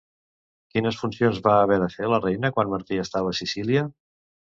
Quines 0.75 0.95
funcions 1.01 1.41
va 1.47 1.53
haver 1.65 1.77
de 1.83 1.89
fer 1.95 2.09
la 2.13 2.19
reina 2.23 2.51
quan 2.55 2.71
Martí 2.73 2.99
estava 3.03 3.35
a 3.35 3.37
Sicília? 3.41 3.85